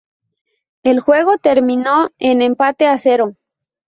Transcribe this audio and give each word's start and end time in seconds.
El 0.81 0.99
juego 0.99 1.37
terminó 1.37 2.09
en 2.17 2.41
empate 2.41 2.87
a 2.87 2.97
cero. 2.97 3.35